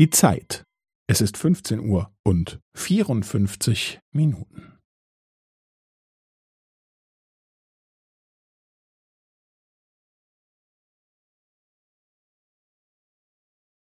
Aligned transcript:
Die 0.00 0.08
Zeit. 0.08 0.64
Es 1.10 1.20
ist 1.20 1.36
15 1.36 1.78
Uhr 1.80 2.10
und 2.24 2.58
54 2.74 3.98
Minuten. 4.14 4.78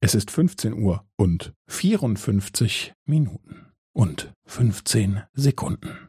Es 0.00 0.14
ist 0.14 0.30
15 0.30 0.74
Uhr 0.74 1.04
und 1.18 1.52
54 1.68 2.92
Minuten 3.08 3.72
und 3.92 4.32
15 4.46 5.24
Sekunden. 5.34 6.08